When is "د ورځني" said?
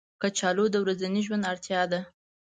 0.71-1.21